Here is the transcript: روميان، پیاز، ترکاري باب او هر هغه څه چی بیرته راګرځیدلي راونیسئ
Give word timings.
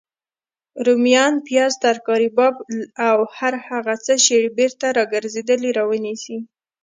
روميان، 0.85 1.33
پیاز، 1.47 1.73
ترکاري 1.85 2.29
باب 2.37 2.55
او 3.07 3.17
هر 3.37 3.53
هغه 3.67 3.95
څه 4.05 4.13
چی 4.25 4.37
بیرته 4.57 4.87
راګرځیدلي 4.97 5.71
راونیسئ 5.79 6.37